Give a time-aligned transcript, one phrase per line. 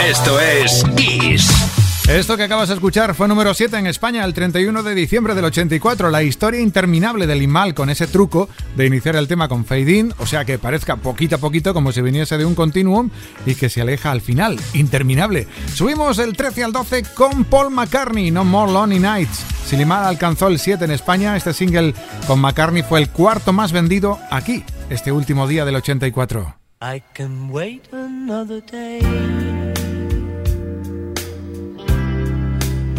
[0.00, 1.50] Esto es Kiss.
[2.08, 5.46] Esto que acabas de escuchar fue número 7 en España el 31 de diciembre del
[5.46, 6.10] 84.
[6.10, 10.14] La historia interminable del Imal con ese truco de iniciar el tema con fade in,
[10.18, 13.08] o sea que parezca poquito a poquito como si viniese de un continuum
[13.46, 14.60] y que se aleja al final.
[14.74, 15.48] Interminable.
[15.74, 19.44] Subimos el 13 al 12 con Paul McCartney, No More Lonely Nights.
[19.66, 21.94] Si Limal alcanzó el 7 en España, este single
[22.26, 26.63] con McCartney fue el cuarto más vendido aquí, este último día del 84.
[26.84, 29.00] I can wait another day.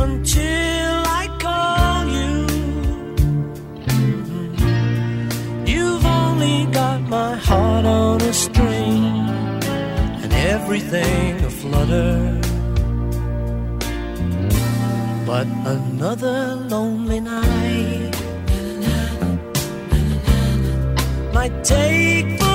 [0.05, 2.33] until I call you.
[5.71, 9.03] You've only got my heart on a string
[10.23, 12.41] and everything aflutter.
[15.27, 15.47] But
[15.77, 18.15] another lonely night
[21.35, 22.54] might take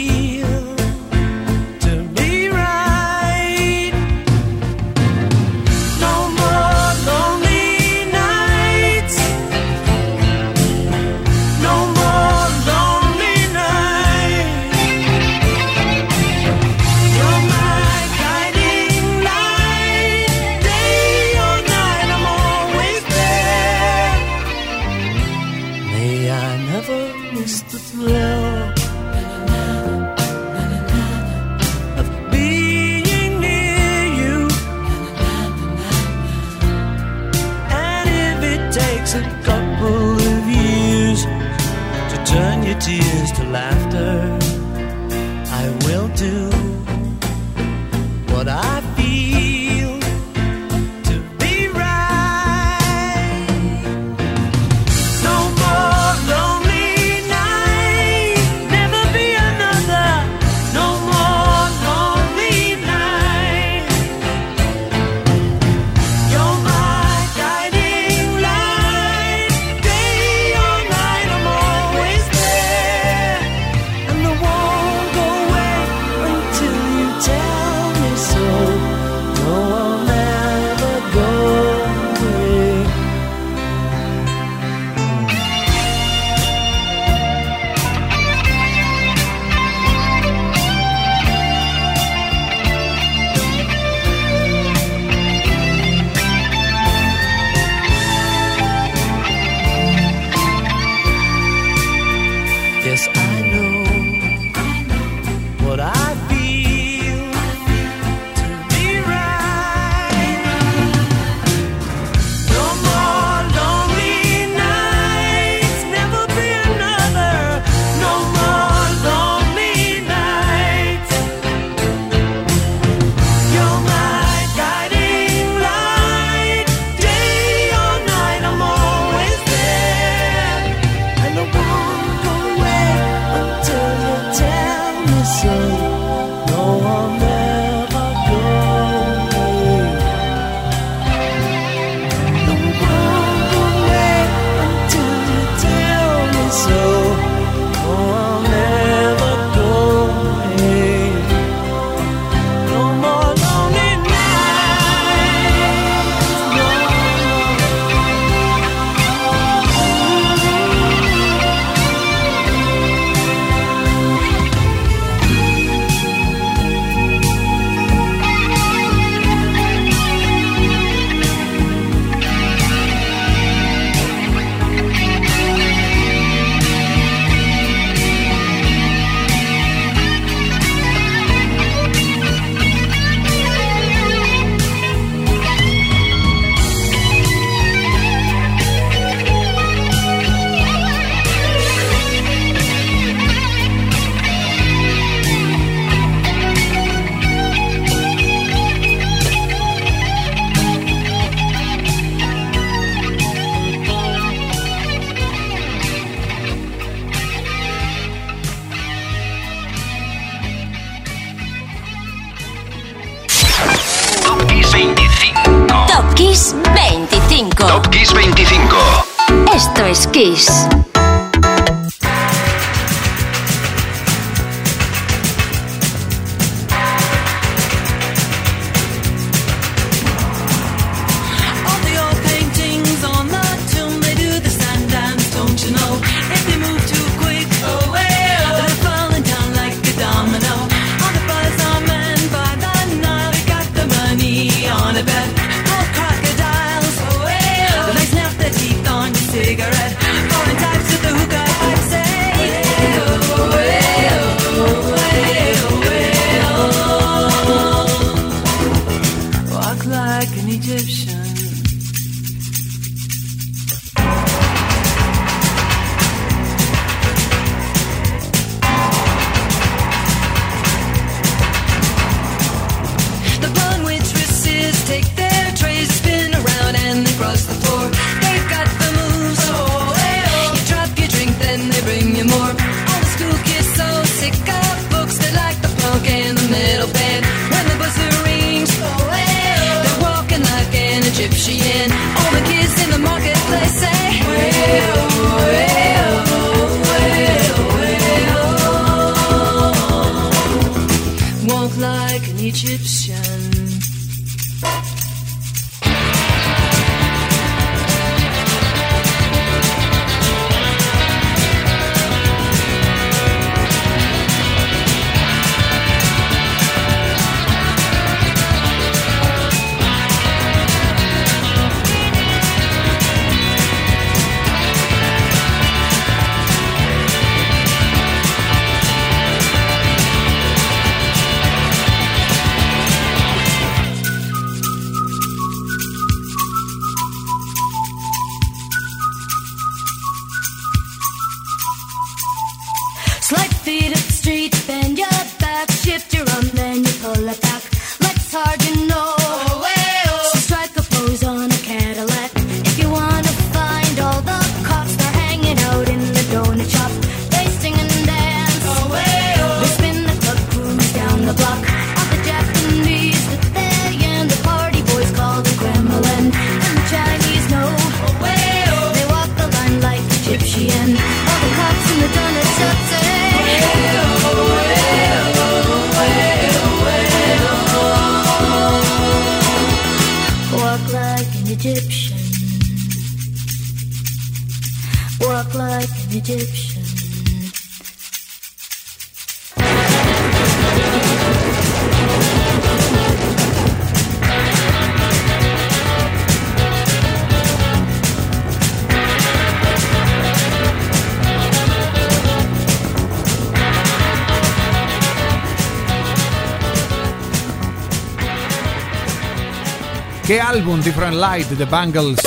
[411.21, 412.19] Light de The Bangles?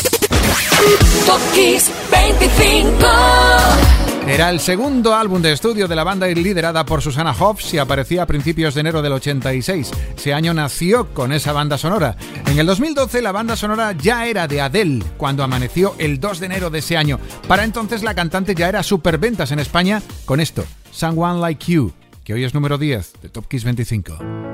[1.26, 3.06] Top Kiss 25.
[4.28, 8.22] Era el segundo álbum de estudio de la banda liderada por Susana Hoffs y aparecía
[8.22, 9.90] a principios de enero del 86.
[10.16, 12.16] Ese año nació con esa banda sonora.
[12.46, 16.46] En el 2012 la banda sonora ya era de Adele cuando amaneció el 2 de
[16.46, 17.18] enero de ese año.
[17.48, 22.34] Para entonces la cantante ya era superventas en España con esto, Someone Like You, que
[22.34, 24.53] hoy es número 10 de Top Kiss 25.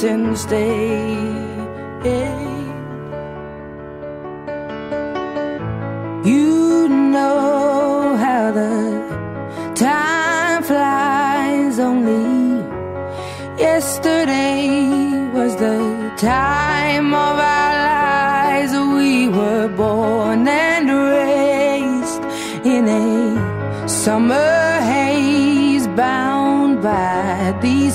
[0.00, 1.47] Valentine's Day.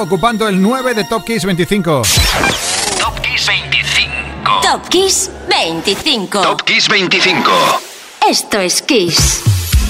[0.00, 2.02] ocupando el 9 de Top Kiss 25.
[2.98, 4.60] Top Kiss 25.
[4.62, 6.40] Top Kiss 25.
[6.40, 7.50] Top Kiss 25.
[8.28, 9.42] Esto es Kiss.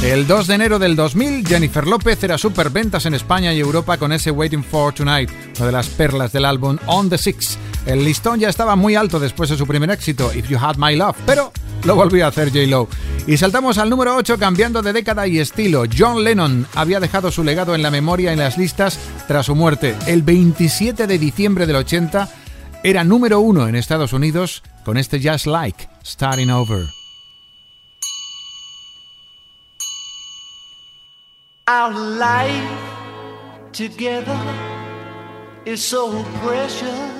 [0.02, 4.12] El 2 de enero del 2000, Jennifer López era superventas en España y Europa con
[4.12, 7.58] ese Waiting for Tonight, una de las perlas del álbum On the Six.
[7.86, 10.96] El listón ya estaba muy alto después de su primer éxito, If You Had My
[10.96, 11.52] Love, pero
[11.84, 12.88] lo volvió a hacer J-Lo.
[13.26, 15.84] Y saltamos al número 8 cambiando de década y estilo.
[15.96, 19.94] John Lennon había dejado su legado en la memoria en las listas tras su muerte.
[20.06, 22.28] El 27 de diciembre del 80
[22.82, 26.86] era número 1 en Estados Unidos con este Just Like, Starting Over.
[31.68, 32.68] Our life
[33.72, 34.36] together
[35.64, 37.19] is so precious.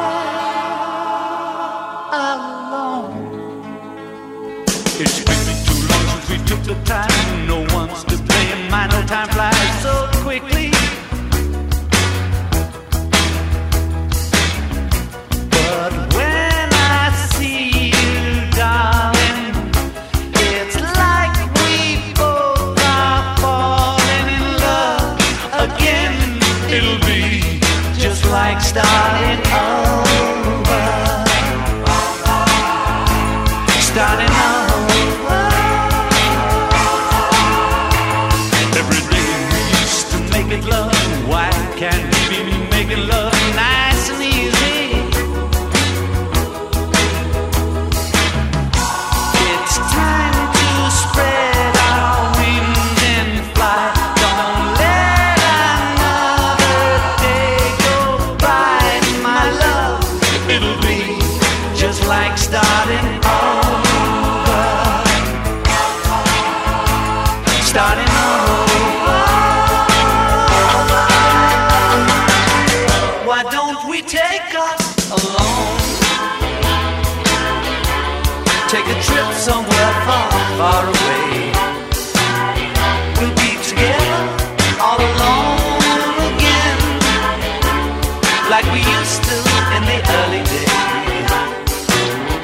[88.51, 89.35] like we used to
[89.75, 91.31] in the early days.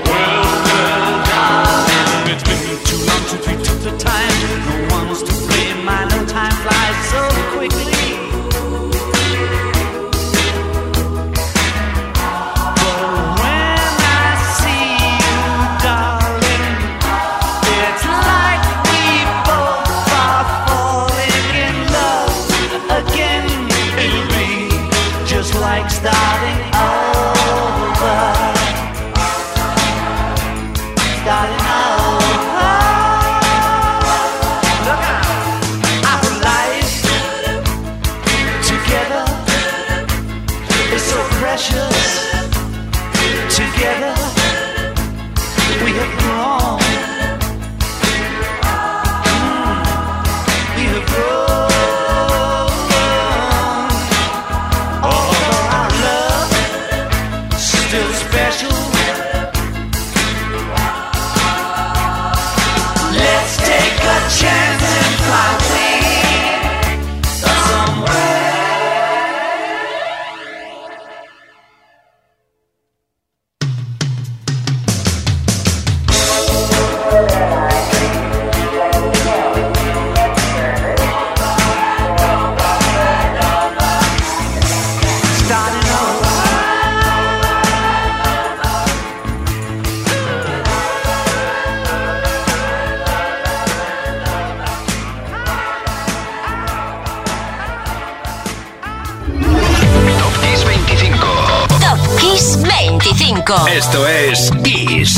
[0.07, 4.39] Well, well, darling, it's been too long since we took the time.
[4.89, 5.89] No one's to blame.
[5.89, 7.21] I know time flies so
[7.57, 7.96] quickly.
[103.47, 103.67] 25.
[103.67, 105.17] Esto es Kiss.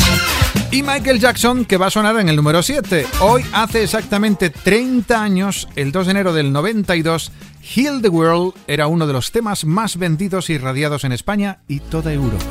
[0.72, 3.08] Y Michael Jackson, que va a sonar en el número 7.
[3.22, 7.32] Hoy, hace exactamente 30 años, el 2 de enero del 92,
[7.76, 11.80] Heal the World era uno de los temas más vendidos y radiados en España y
[11.80, 12.46] toda Europa.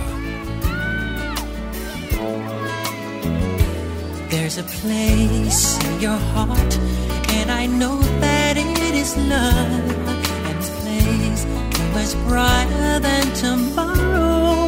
[4.30, 6.76] There's a place in your heart,
[7.40, 9.54] and I know that it is love.
[10.48, 11.46] And this place is
[11.94, 14.67] much brighter than tomorrow.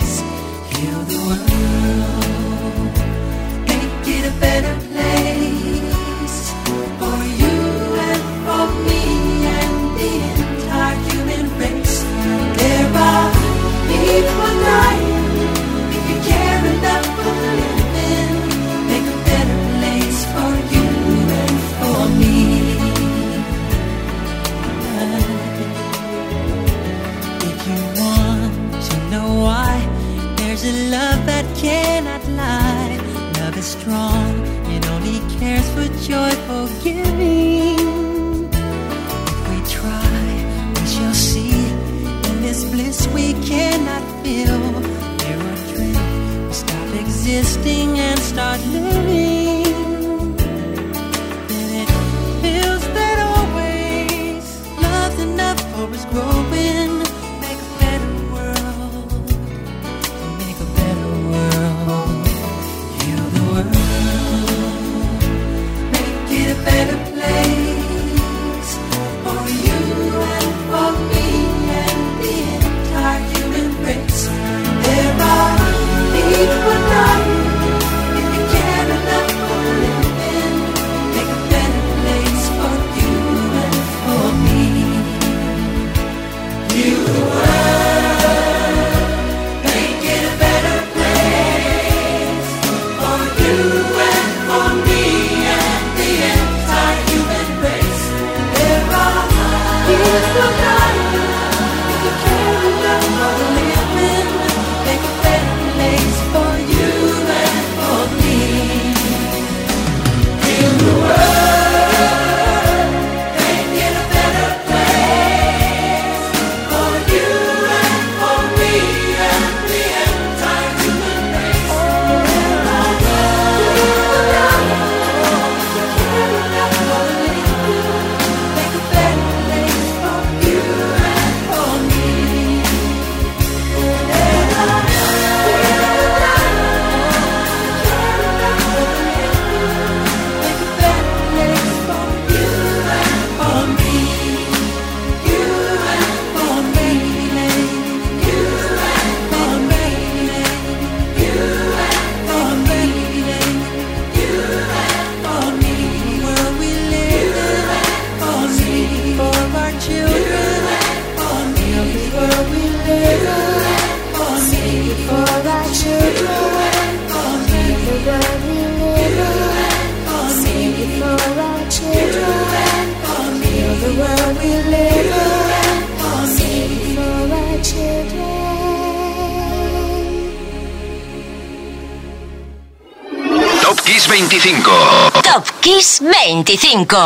[36.83, 37.50] give me.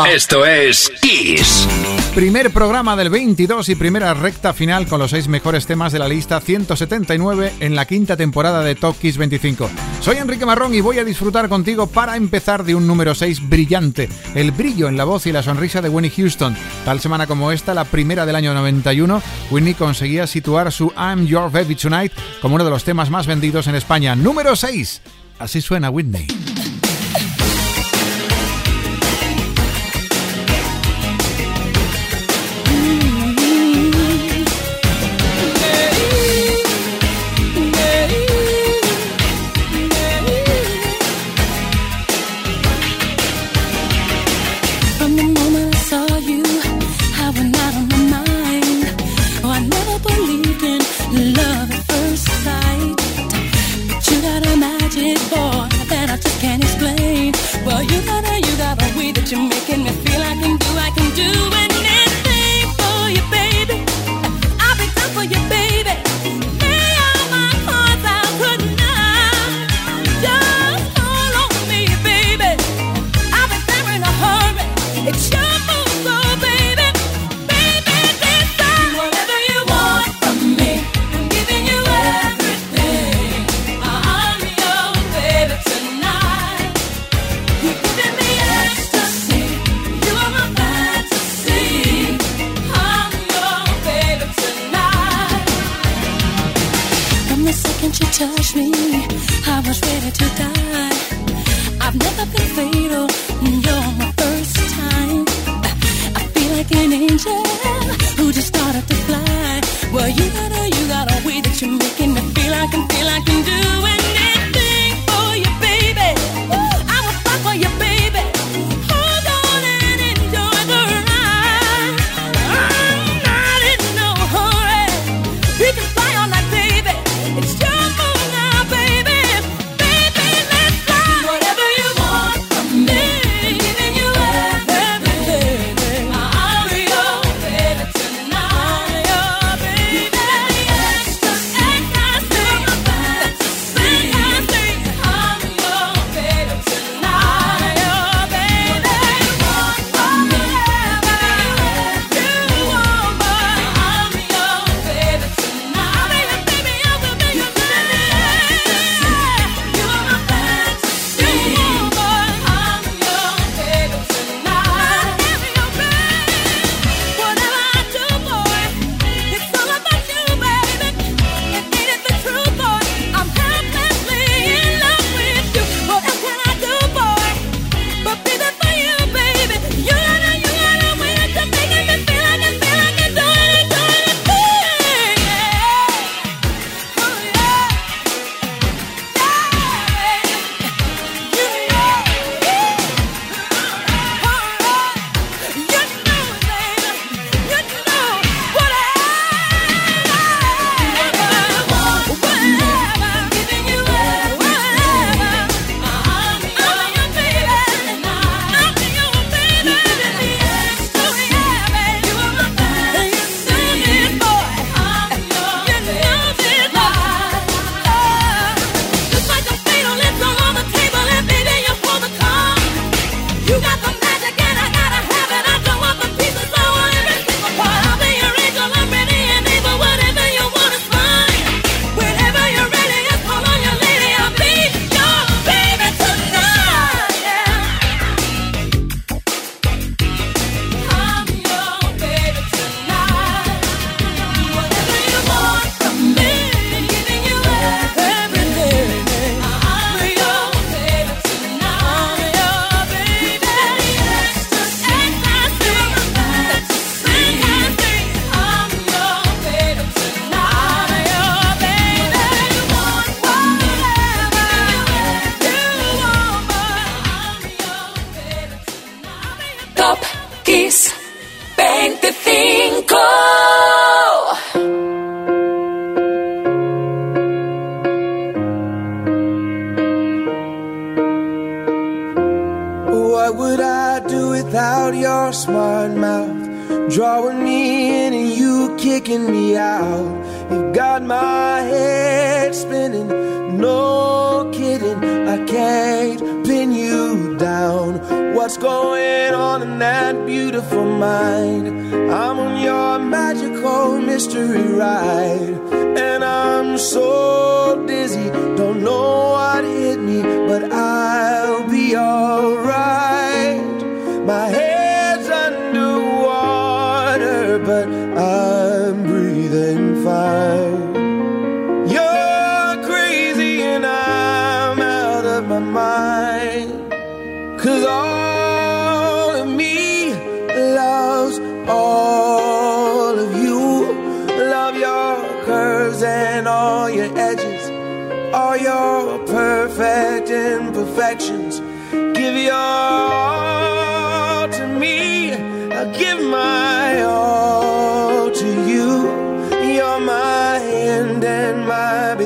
[0.08, 1.66] Esto es Kiss.
[2.14, 6.06] Primer programa del 22 y primera recta final con los seis mejores temas de la
[6.06, 9.68] lista 179 en la quinta temporada de Top Kiss 25.
[10.02, 14.08] Soy Enrique Marrón y voy a disfrutar contigo para empezar de un número 6 brillante.
[14.36, 16.56] El brillo en la voz y la sonrisa de Winnie Houston.
[16.84, 21.50] Tal semana como esta, la primera del año 91, Winnie conseguía situar su I'm Your
[21.50, 24.14] Baby Tonight como uno de los temas más vendidos en España.
[24.14, 25.02] Número 6.
[25.40, 26.28] Así suena Whitney.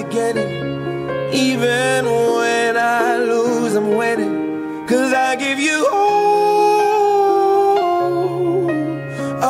[0.03, 0.53] Beginning.
[1.33, 4.87] Even when I lose, I'm winning.
[4.87, 7.11] Cause I give you all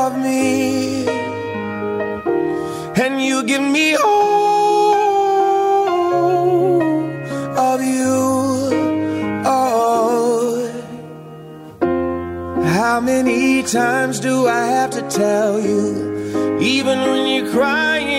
[0.05, 1.07] of me.
[3.03, 4.95] And you give me all
[7.71, 8.19] of you.
[9.47, 10.71] Oh.
[12.63, 16.59] How many times do I have to tell you?
[16.61, 17.51] Even when you're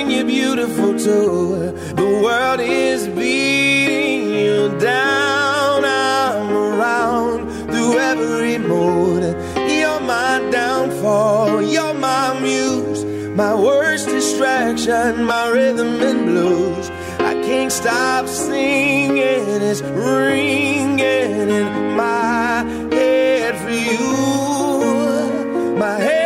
[0.10, 1.72] you're beautiful too.
[1.96, 5.86] The world is beating you down.
[5.86, 9.24] I'm around through every mood.
[9.70, 11.62] You're my downfall.
[11.62, 13.06] You're my muse.
[13.36, 16.90] My worst distraction, my rhythm and blues.
[17.20, 19.62] I can't stop singing.
[19.70, 25.78] It's ringing in my head for you.
[25.78, 26.21] My head's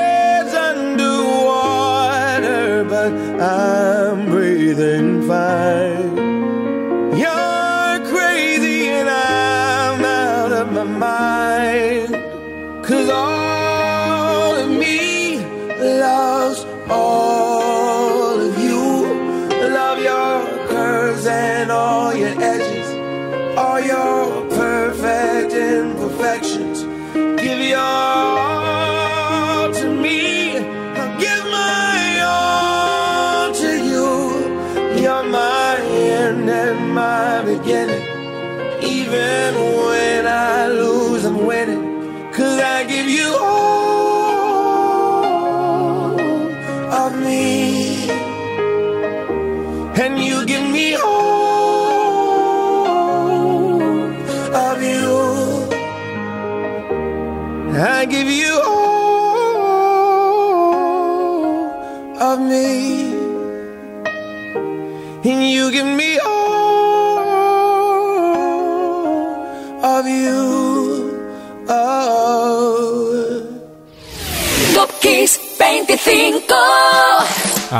[3.06, 6.14] I'm breathing fine.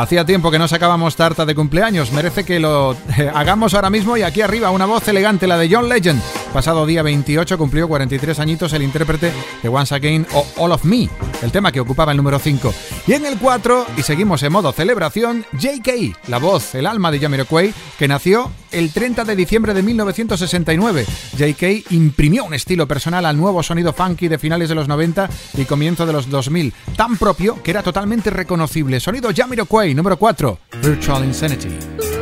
[0.06, 2.12] Hacía tiempo que no sacábamos tarta de cumpleaños.
[2.12, 5.68] Merece que lo eh, hagamos ahora mismo y aquí arriba una voz elegante, la de
[5.68, 6.22] John Legend.
[6.56, 11.10] Pasado día 28 cumplió 43 añitos el intérprete de Once Again o All of Me,
[11.42, 12.74] el tema que ocupaba el número 5.
[13.08, 17.20] Y en el 4, y seguimos en modo celebración, JK, la voz, el alma de
[17.20, 21.06] Jamiroquai, que nació el 30 de diciembre de 1969.
[21.38, 25.66] JK imprimió un estilo personal al nuevo sonido funky de finales de los 90 y
[25.66, 29.02] comienzo de los 2000, tan propio que era totalmente reconocible.
[29.02, 32.15] Sonido Jamiroquai, número 4, Virtual Insanity.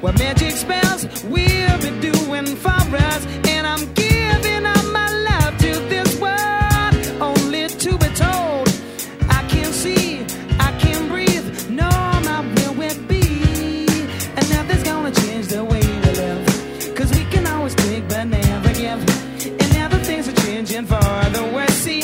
[0.00, 3.26] What magic spells we'll be doing for us?
[3.48, 8.68] And I'm giving up my love to this world, only to be told.
[9.28, 10.20] I can't see,
[10.58, 13.86] I can breathe, no, not where we'll be.
[14.36, 16.94] And nothing's gonna change the way we live.
[16.96, 19.00] Cause we can always take but never give.
[19.60, 21.00] And now the things are changing for
[21.36, 21.74] the worse.
[21.74, 22.02] See,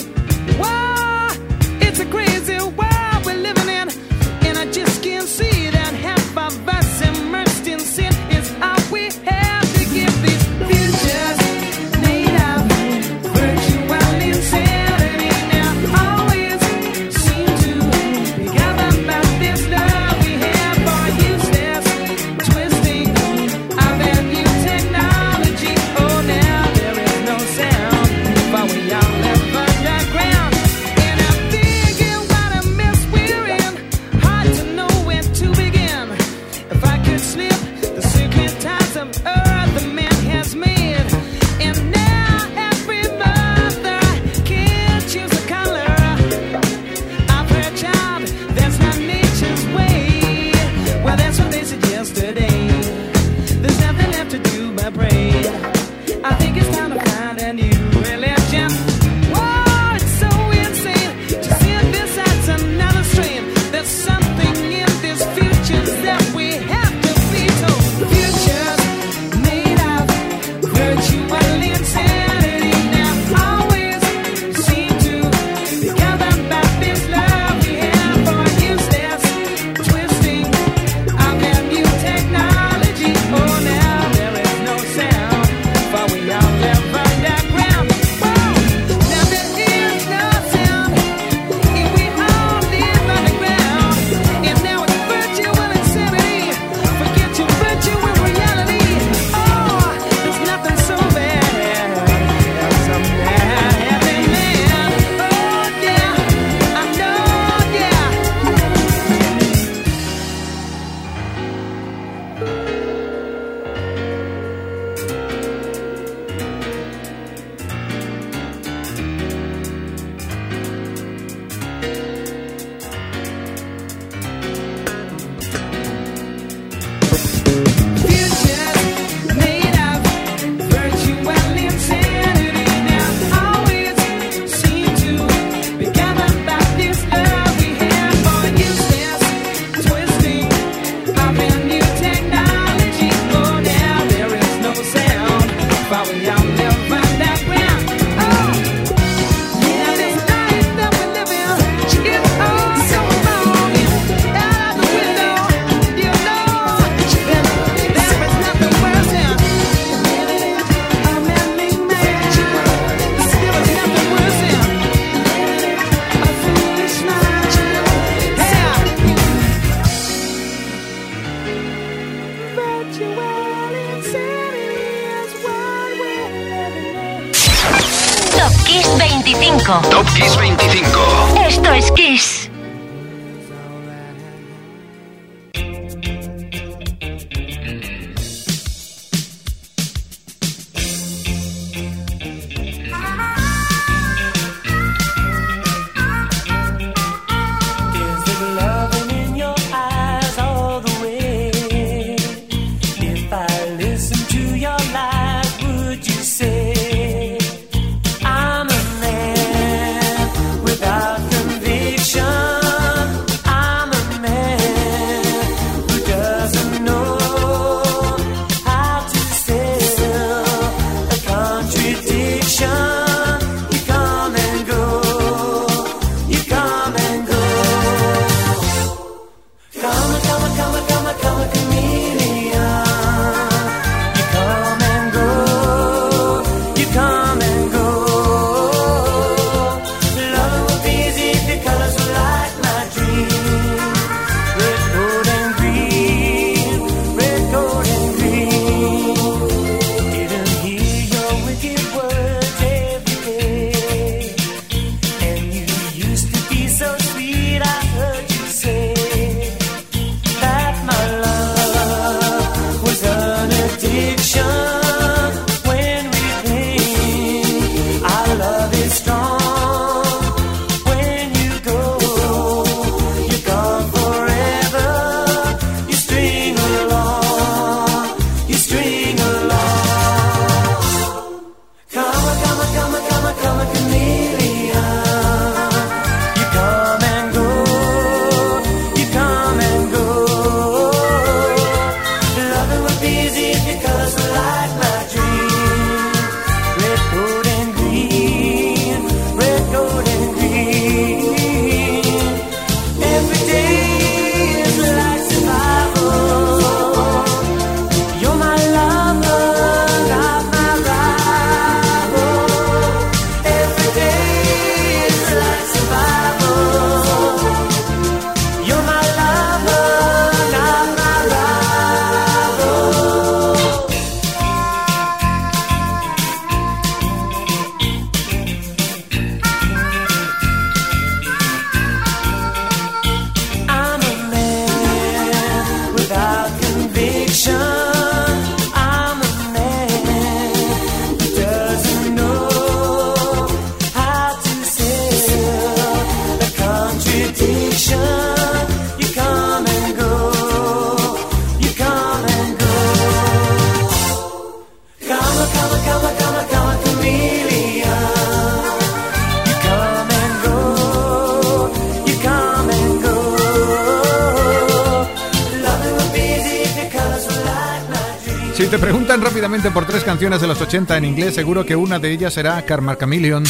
[370.25, 373.45] canciones de los 80 en inglés, seguro que una de ellas será Karma Chameleon.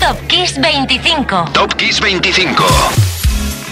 [0.00, 1.50] Top Kiss 25.
[1.52, 2.64] Top Kiss 25.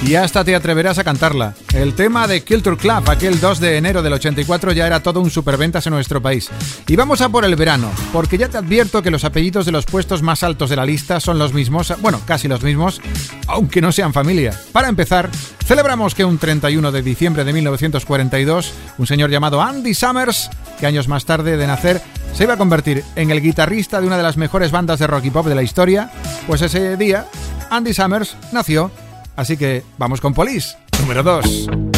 [0.07, 1.55] Y hasta te atreverás a cantarla.
[1.73, 5.31] El tema de Culture Club, aquel 2 de enero del 84, ya era todo un
[5.31, 6.51] superventas en nuestro país.
[6.87, 9.87] Y vamos a por el verano, porque ya te advierto que los apellidos de los
[9.87, 13.01] puestos más altos de la lista son los mismos, bueno, casi los mismos,
[13.47, 14.61] aunque no sean familia.
[14.73, 15.31] Para empezar,
[15.65, 21.09] celebramos que un 31 de diciembre de 1942, un señor llamado Andy Summers, que años
[21.09, 22.01] más tarde de nacer,
[22.35, 25.27] se iba a convertir en el guitarrista de una de las mejores bandas de rock
[25.27, 26.11] y pop de la historia,
[26.47, 27.27] pues ese día
[27.71, 28.91] Andy Summers nació.
[29.37, 31.94] Así que vamos con Police, número 2.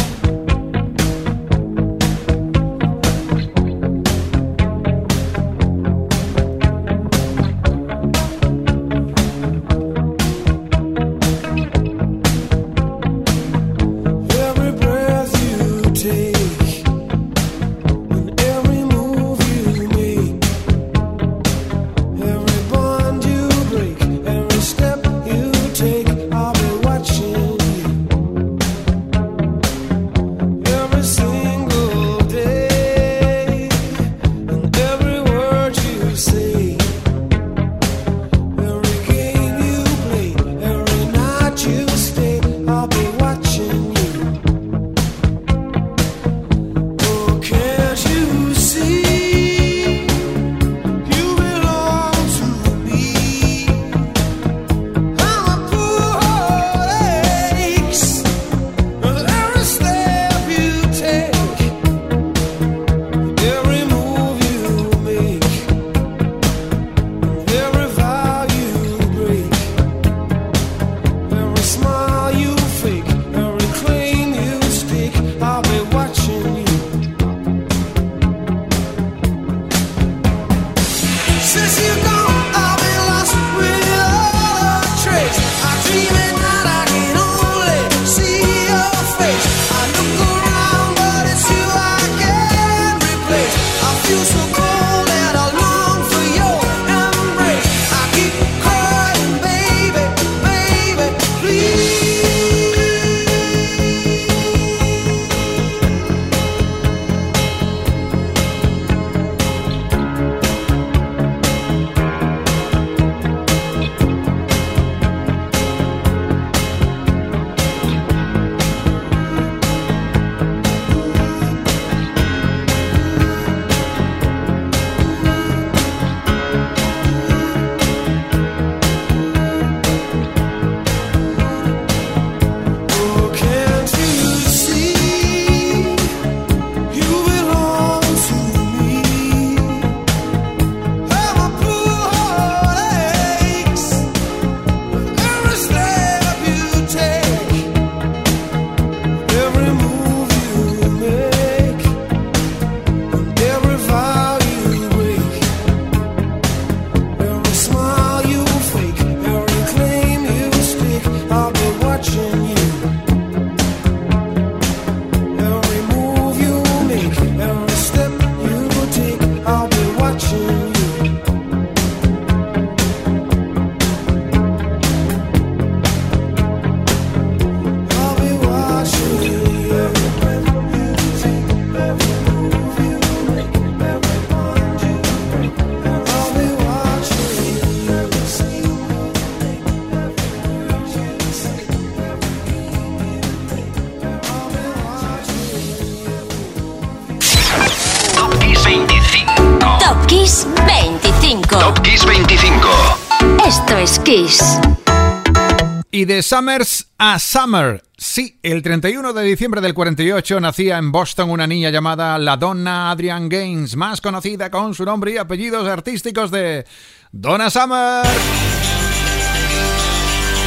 [205.91, 207.83] Y de Summers a Summer.
[207.97, 212.89] Sí, el 31 de diciembre del 48 nacía en Boston una niña llamada la Donna
[212.89, 216.65] Adrian Gaines, más conocida con su nombre y apellidos artísticos de
[217.11, 218.05] Donna Summer.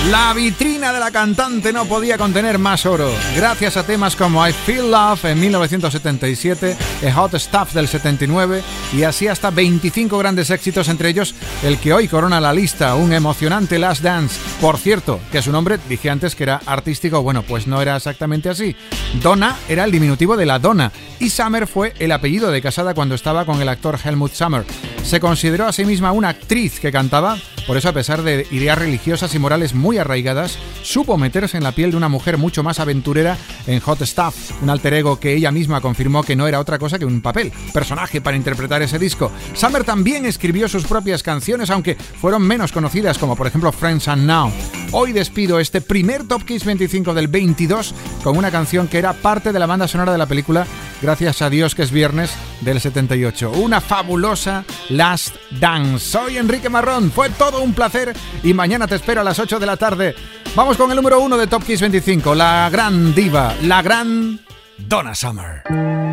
[0.08, 3.12] La vitrina de la cantante no podía contener más oro.
[3.36, 6.76] Gracias a temas como I Feel Love en 1977,
[7.06, 8.62] A Hot Stuff del 79
[8.94, 13.12] y así hasta 25 grandes éxitos, entre ellos el que hoy corona la lista, un
[13.12, 14.40] emocionante Last Dance.
[14.60, 18.48] Por cierto, que su nombre dije antes que era artístico, bueno, pues no era exactamente
[18.48, 18.74] así.
[19.22, 23.14] Donna era el diminutivo de la Donna y Summer fue el apellido de casada cuando
[23.14, 24.64] estaba con el actor Helmut Summer.
[25.04, 27.36] Se consideró a sí misma una actriz que cantaba,
[27.66, 31.72] por eso a pesar de ideas religiosas y morales muy arraigadas, supo meterse en la
[31.72, 33.36] piel de una mujer mucho más aventurera
[33.66, 36.98] en Hot Stuff, un alter ego que ella misma confirmó que no era otra cosa
[36.98, 39.30] que un papel, personaje para interpretar ese disco.
[39.54, 44.26] Summer también escribió sus propias canciones, aunque fueron menos conocidas, como por ejemplo Friends and
[44.26, 44.52] Now.
[44.92, 49.52] Hoy despido este primer Top Kiss 25 del 22 con una canción que era parte
[49.52, 50.66] de la banda sonora de la película
[51.02, 52.30] Gracias a Dios que es viernes
[52.60, 53.52] del 78.
[53.52, 55.98] Una fabulosa Last Dance.
[55.98, 59.66] Soy Enrique Marrón, fue todo un placer y mañana te espero a las 8 de
[59.66, 60.14] la tarde.
[60.54, 64.38] Vamos con el número 1 de Top Kiss 25, la gran diva, la gran
[64.78, 66.09] Donna Summer.